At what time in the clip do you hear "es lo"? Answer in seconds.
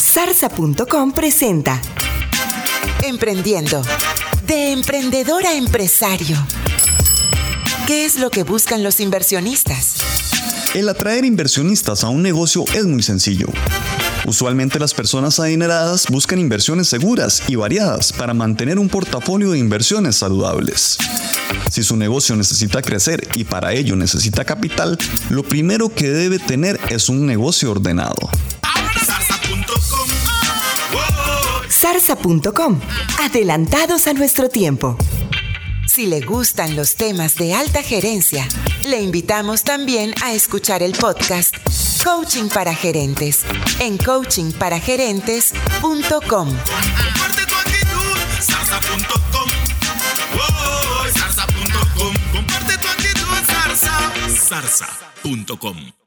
8.04-8.30